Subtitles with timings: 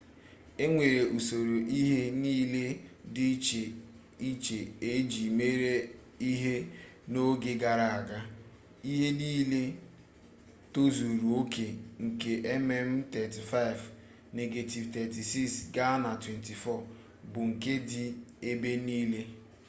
[0.63, 2.63] e nwere usoro ihe nlele
[3.13, 3.63] dị iche
[4.31, 4.57] iche
[4.93, 5.73] eji mere
[6.31, 6.55] ihe
[7.11, 8.19] n'oge gara aga.
[8.91, 9.63] ihe nlele
[10.73, 11.65] tozuru oke
[12.05, 12.31] nke
[12.65, 13.53] mm35
[14.37, 16.75] negetivu 36 ga na 24
[17.31, 18.03] bụ nke dị
[18.49, 19.21] ebe niile